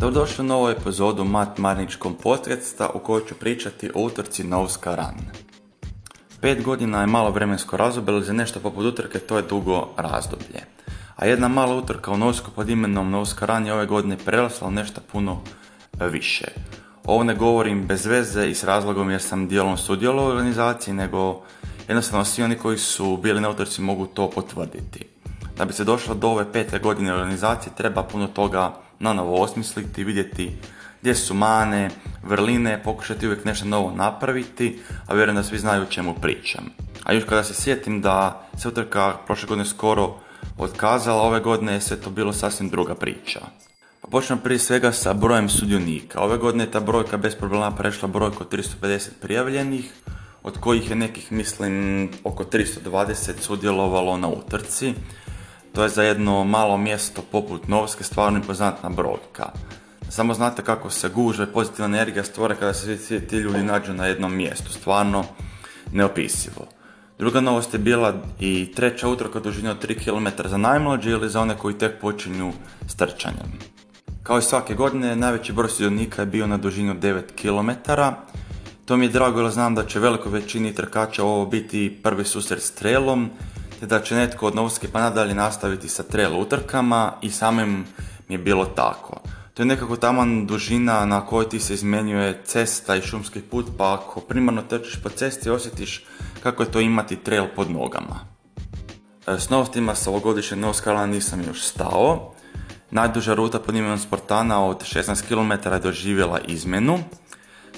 Dobrodošli 0.00 0.44
u 0.44 0.48
novu 0.48 0.68
epizodu 0.68 1.24
Mat 1.24 1.58
Marničkom 1.58 2.14
podcasta 2.14 2.90
u 2.94 2.98
kojoj 2.98 3.26
ću 3.28 3.34
pričati 3.34 3.90
o 3.94 4.02
utrci 4.02 4.44
Novska 4.44 4.94
Ran. 4.94 5.14
Pet 6.40 6.62
godina 6.62 7.00
je 7.00 7.06
malo 7.06 7.30
vremensko 7.30 7.76
razdoblje, 7.76 8.14
ali 8.14 8.24
za 8.24 8.32
nešto 8.32 8.60
poput 8.60 8.84
utrke 8.84 9.18
to 9.18 9.36
je 9.36 9.42
dugo 9.42 9.88
razdoblje. 9.96 10.60
A 11.16 11.26
jedna 11.26 11.48
mala 11.48 11.76
utrka 11.76 12.10
u 12.10 12.16
Novsku 12.16 12.50
pod 12.50 12.68
imenom 12.68 13.10
Novska 13.10 13.46
Ran 13.46 13.66
je 13.66 13.72
ove 13.72 13.86
godine 13.86 14.16
prerasla 14.24 14.70
nešto 14.70 15.00
puno 15.12 15.40
više. 16.00 16.46
Ovo 17.04 17.24
ne 17.24 17.34
govorim 17.34 17.86
bez 17.86 18.06
veze 18.06 18.50
i 18.50 18.54
s 18.54 18.64
razlogom 18.64 19.10
jer 19.10 19.22
sam 19.22 19.48
dijelom 19.48 19.76
sudjelovao 19.76 20.26
u 20.26 20.30
organizaciji, 20.30 20.94
nego 20.94 21.42
jednostavno 21.88 22.24
svi 22.24 22.42
oni 22.42 22.54
koji 22.54 22.78
su 22.78 23.16
bili 23.16 23.40
na 23.40 23.50
utrci 23.50 23.82
mogu 23.82 24.06
to 24.06 24.30
potvrditi. 24.30 25.06
Da 25.56 25.64
bi 25.64 25.72
se 25.72 25.84
došlo 25.84 26.14
do 26.14 26.28
ove 26.28 26.52
pete 26.52 26.78
godine 26.78 27.14
organizacije 27.14 27.72
treba 27.76 28.02
puno 28.02 28.26
toga 28.26 28.87
na 29.00 29.12
novo 29.12 29.42
osmisliti, 29.42 30.04
vidjeti 30.04 30.52
gdje 31.00 31.14
su 31.14 31.34
mane, 31.34 31.90
vrline, 32.22 32.82
pokušati 32.82 33.26
uvijek 33.26 33.44
nešto 33.44 33.66
novo 33.66 33.92
napraviti, 33.96 34.78
a 35.06 35.14
vjerujem 35.14 35.36
da 35.36 35.42
svi 35.42 35.58
znaju 35.58 35.82
o 35.82 35.90
čemu 35.90 36.14
pričam. 36.14 36.64
A 37.04 37.12
još 37.12 37.24
kada 37.24 37.44
se 37.44 37.54
sjetim 37.54 38.00
da 38.00 38.48
se 38.58 38.68
utrka 38.68 39.16
prošle 39.26 39.48
godine 39.48 39.68
skoro 39.68 40.14
otkazala, 40.58 41.22
ove 41.22 41.40
godine 41.40 41.72
je 41.72 41.80
sve 41.80 41.96
to 41.96 42.10
bilo 42.10 42.32
sasvim 42.32 42.68
druga 42.68 42.94
priča. 42.94 43.40
Pa 44.00 44.08
počnem 44.08 44.38
prije 44.38 44.58
svega 44.58 44.92
sa 44.92 45.12
brojem 45.12 45.48
sudionika. 45.48 46.20
Ove 46.20 46.36
godine 46.36 46.64
je 46.64 46.70
ta 46.70 46.80
brojka 46.80 47.16
bez 47.16 47.34
problema 47.34 47.70
prešla 47.70 48.08
brojku 48.08 48.36
od 48.40 48.52
350 48.52 49.08
prijavljenih, 49.20 49.92
od 50.42 50.58
kojih 50.60 50.90
je 50.90 50.96
nekih, 50.96 51.32
mislim, 51.32 52.10
oko 52.24 52.44
320 52.44 53.40
sudjelovalo 53.40 54.16
na 54.16 54.28
utrci. 54.28 54.94
To 55.72 55.82
je 55.82 55.88
za 55.88 56.02
jedno 56.02 56.44
malo 56.44 56.76
mjesto 56.76 57.22
poput 57.32 57.68
Novske 57.68 58.04
stvarno 58.04 58.38
impozantna 58.38 58.88
brojka. 58.88 59.52
Samo 60.08 60.34
znate 60.34 60.62
kako 60.64 60.90
se 60.90 61.08
guže 61.08 61.46
pozitivna 61.46 61.84
energija 61.84 62.24
stvore 62.24 62.56
kada 62.56 62.74
se 62.74 62.98
svi 62.98 63.26
ti 63.26 63.36
ljudi 63.36 63.62
nađu 63.62 63.92
na 63.92 64.06
jednom 64.06 64.36
mjestu. 64.36 64.72
Stvarno 64.72 65.24
neopisivo. 65.92 66.66
Druga 67.18 67.40
novost 67.40 67.74
je 67.74 67.78
bila 67.78 68.14
i 68.40 68.72
treća 68.76 69.08
utrka 69.08 69.40
dužine 69.40 69.70
od 69.70 69.84
3 69.84 70.04
km 70.04 70.48
za 70.48 70.56
najmlađe 70.56 71.10
ili 71.10 71.28
za 71.28 71.40
one 71.40 71.58
koji 71.58 71.78
tek 71.78 72.00
počinju 72.00 72.52
s 72.88 72.94
trčanjem. 72.94 73.58
Kao 74.22 74.38
i 74.38 74.42
svake 74.42 74.74
godine, 74.74 75.16
najveći 75.16 75.52
broj 75.52 75.68
sudionika 75.68 76.22
je 76.22 76.26
bio 76.26 76.46
na 76.46 76.56
dužini 76.56 76.90
od 76.90 76.96
9 76.96 77.22
km. 77.34 77.90
To 78.84 78.96
mi 78.96 79.04
je 79.04 79.08
drago 79.08 79.40
jer 79.40 79.50
znam 79.50 79.74
da 79.74 79.86
će 79.86 80.00
velikoj 80.00 80.32
većini 80.32 80.74
trkača 80.74 81.24
ovo 81.24 81.46
biti 81.46 82.00
prvi 82.02 82.24
susret 82.24 82.62
s 82.62 82.70
trailom, 82.70 83.30
te 83.80 83.86
da 83.86 84.00
će 84.00 84.14
netko 84.14 84.46
od 84.46 84.54
Novske 84.54 84.88
pa 84.88 85.00
nadalje 85.00 85.34
nastaviti 85.34 85.88
sa 85.88 86.02
trail 86.02 86.40
utrkama 86.40 87.12
i 87.22 87.30
samim 87.30 87.84
mi 88.28 88.34
je 88.34 88.38
bilo 88.38 88.64
tako. 88.64 89.20
To 89.54 89.62
je 89.62 89.66
nekako 89.66 89.96
taman 89.96 90.46
dužina 90.46 91.04
na 91.04 91.26
kojoj 91.26 91.48
ti 91.48 91.60
se 91.60 91.74
izmenjuje 91.74 92.42
cesta 92.44 92.96
i 92.96 93.02
šumski 93.02 93.40
put, 93.40 93.66
pa 93.78 93.94
ako 93.94 94.20
primarno 94.20 94.62
trčiš 94.62 95.02
po 95.02 95.08
cesti 95.08 95.50
osjetiš 95.50 96.04
kako 96.42 96.62
je 96.62 96.72
to 96.72 96.80
imati 96.80 97.16
trail 97.16 97.46
pod 97.56 97.70
nogama. 97.70 98.20
E, 99.26 99.38
s 99.38 99.50
novostima 99.50 99.94
sa 99.94 100.10
ovogodišnje 100.10 100.56
Novskala 100.56 101.06
nisam 101.06 101.42
još 101.46 101.62
stao. 101.62 102.32
Najduža 102.90 103.34
ruta 103.34 103.58
pod 103.58 103.74
imenom 103.74 103.98
Sportana 103.98 104.64
od 104.64 104.82
16 104.82 105.22
km 105.28 105.68
je 105.72 105.80
doživjela 105.80 106.38
izmenu. 106.40 106.98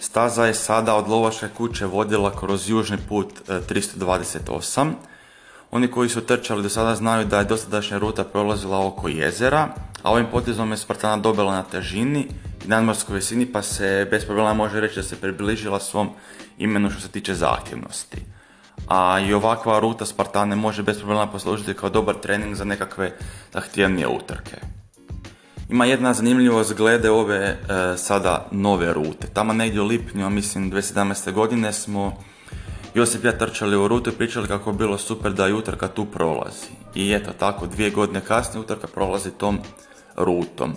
Staza 0.00 0.46
je 0.46 0.54
sada 0.54 0.94
od 0.94 1.08
Lovaške 1.08 1.48
kuće 1.56 1.86
vodila 1.86 2.36
kroz 2.36 2.68
južni 2.68 2.98
put 3.08 3.28
328. 3.48 4.92
Oni 5.70 5.88
koji 5.88 6.08
su 6.08 6.20
trčali 6.20 6.62
do 6.62 6.68
sada 6.68 6.94
znaju 6.94 7.26
da 7.26 7.38
je 7.38 7.44
dosadašnja 7.44 7.98
ruta 7.98 8.24
prolazila 8.24 8.86
oko 8.86 9.08
jezera, 9.08 9.68
a 10.02 10.10
ovim 10.10 10.26
potezom 10.32 10.70
je 10.70 10.76
Spartana 10.76 11.16
dobila 11.16 11.52
na 11.52 11.62
težini 11.62 12.28
i 12.64 12.68
nadmorskoj 12.68 13.14
visini 13.14 13.46
pa 13.46 13.62
se 13.62 14.08
bez 14.10 14.24
problema 14.24 14.54
može 14.54 14.80
reći 14.80 14.96
da 14.96 15.02
se 15.02 15.20
približila 15.20 15.80
svom 15.80 16.10
imenu 16.58 16.90
što 16.90 17.00
se 17.00 17.08
tiče 17.08 17.34
zahtjevnosti. 17.34 18.16
A 18.88 19.20
i 19.20 19.34
ovakva 19.34 19.80
ruta 19.80 20.06
Spartane 20.06 20.56
može 20.56 20.82
bez 20.82 20.98
problema 20.98 21.26
poslužiti 21.26 21.74
kao 21.74 21.90
dobar 21.90 22.14
trening 22.14 22.54
za 22.54 22.64
nekakve 22.64 23.12
zahtjevnije 23.52 24.08
utrke. 24.08 24.56
Ima 25.68 25.86
jedna 25.86 26.14
zanimljivost 26.14 26.74
glede 26.74 27.10
ove 27.10 27.36
e, 27.36 27.56
sada 27.96 28.46
nove 28.50 28.92
rute. 28.92 29.26
Tamo 29.34 29.52
negdje 29.52 29.80
u 29.80 29.86
lipnju, 29.86 30.30
mislim 30.30 30.72
2017. 30.72 31.32
godine 31.32 31.72
smo 31.72 32.16
Josip 32.94 33.24
ja 33.24 33.38
trčali 33.38 33.76
u 33.76 33.88
rutu 33.88 34.10
i 34.10 34.12
pričali 34.12 34.48
kako 34.48 34.70
je 34.70 34.76
bilo 34.76 34.98
super 34.98 35.32
da 35.32 35.48
i 35.48 35.52
utrka 35.52 35.88
tu 35.88 36.04
prolazi. 36.04 36.66
I 36.94 37.12
eto 37.12 37.30
tako, 37.38 37.66
dvije 37.66 37.90
godine 37.90 38.20
kasnije 38.20 38.60
utrka 38.60 38.86
prolazi 38.86 39.30
tom 39.30 39.58
rutom. 40.16 40.74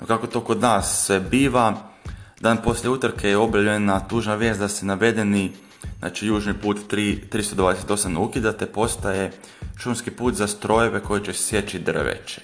No 0.00 0.06
kako 0.06 0.26
to 0.26 0.40
kod 0.40 0.60
nas 0.60 1.10
biva, 1.30 1.74
dan 2.40 2.58
poslije 2.64 2.90
utrke 2.90 3.28
je 3.28 3.36
objavljena 3.36 4.00
tužna 4.00 4.34
vijest 4.34 4.60
da 4.60 4.68
se 4.68 4.86
navedeni 4.86 5.52
znači 5.98 6.26
južni 6.26 6.54
put 6.54 6.78
3, 6.90 7.18
328 7.32 8.18
ukida 8.18 8.52
te 8.52 8.66
postaje 8.66 9.32
šumski 9.78 10.10
put 10.10 10.34
za 10.34 10.46
strojeve 10.46 11.00
koji 11.00 11.24
će 11.24 11.32
sjeći 11.32 11.78
drveće. 11.78 12.40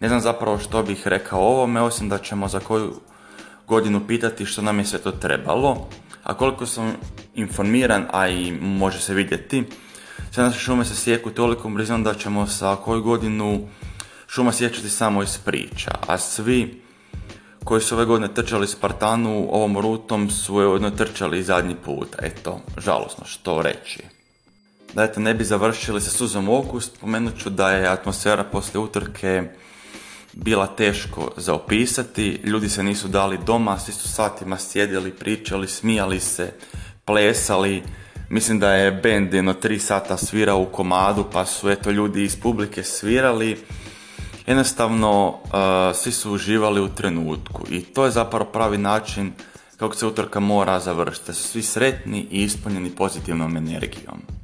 Ne 0.00 0.08
znam 0.08 0.20
zapravo 0.20 0.58
što 0.58 0.82
bih 0.82 1.06
rekao 1.06 1.40
ovome, 1.40 1.80
osim 1.80 2.08
da 2.08 2.18
ćemo 2.18 2.48
za 2.48 2.60
koju 2.60 3.00
godinu 3.66 4.06
pitati 4.06 4.46
što 4.46 4.62
nam 4.62 4.78
je 4.78 4.84
sve 4.84 4.98
to 4.98 5.12
trebalo. 5.12 5.88
A 6.22 6.34
koliko 6.34 6.66
sam 6.66 6.92
informiran, 7.38 8.06
a 8.12 8.28
i 8.28 8.52
može 8.52 9.00
se 9.00 9.14
vidjeti, 9.14 9.64
sve 10.30 10.44
naše 10.44 10.58
šume 10.58 10.84
se 10.84 10.96
sjeku 10.96 11.30
toliko 11.30 11.68
brzinom 11.68 12.02
da 12.02 12.14
ćemo 12.14 12.46
sa 12.46 12.76
koju 12.76 13.02
godinu 13.02 13.68
šuma 14.28 14.52
sjećati 14.52 14.88
samo 14.88 15.22
iz 15.22 15.38
priča, 15.44 15.90
a 16.06 16.18
svi 16.18 16.82
koji 17.64 17.80
su 17.80 17.94
ove 17.94 18.04
godine 18.04 18.34
trčali 18.34 18.66
Spartanu 18.66 19.48
ovom 19.50 19.78
rutom 19.78 20.30
su 20.30 20.54
ujedno 20.54 20.90
trčali 20.90 21.42
zadnji 21.42 21.76
put. 21.84 22.08
Eto, 22.22 22.60
žalosno 22.78 23.24
što 23.24 23.62
reći. 23.62 24.02
Da 24.94 25.02
eto 25.04 25.20
ne 25.20 25.34
bi 25.34 25.44
završili 25.44 26.00
sa 26.00 26.10
suzom 26.10 26.48
oku, 26.48 26.80
spomenut 26.80 27.38
ću 27.42 27.50
da 27.50 27.70
je 27.70 27.88
atmosfera 27.88 28.44
poslije 28.44 28.80
utrke 28.80 29.42
bila 30.32 30.66
teško 30.66 31.32
za 31.36 31.54
opisati, 31.54 32.40
ljudi 32.44 32.68
se 32.68 32.82
nisu 32.82 33.08
dali 33.08 33.38
doma, 33.46 33.78
svi 33.78 33.92
su 33.92 34.08
satima 34.08 34.58
sjedili, 34.58 35.10
pričali, 35.10 35.68
smijali 35.68 36.20
se, 36.20 36.52
plesali, 37.08 37.82
mislim 38.28 38.58
da 38.58 38.72
je 38.72 38.92
bend 38.92 39.34
jedno 39.34 39.54
tri 39.54 39.78
sata 39.78 40.16
svirao 40.16 40.60
u 40.60 40.66
komadu, 40.66 41.24
pa 41.32 41.46
su 41.46 41.70
eto 41.70 41.90
ljudi 41.90 42.24
iz 42.24 42.36
publike 42.40 42.82
svirali, 42.82 43.58
jednostavno 44.46 45.28
uh, 45.28 45.96
svi 45.96 46.12
su 46.12 46.32
uživali 46.32 46.80
u 46.80 46.88
trenutku 46.88 47.62
i 47.70 47.80
to 47.80 48.04
je 48.04 48.10
zapravo 48.10 48.44
pravi 48.44 48.78
način 48.78 49.32
kako 49.76 49.94
se 49.94 50.06
utrka 50.06 50.40
mora 50.40 50.80
završiti, 50.80 51.34
svi 51.34 51.62
sretni 51.62 52.26
i 52.30 52.42
ispunjeni 52.42 52.90
pozitivnom 52.90 53.56
energijom. 53.56 54.37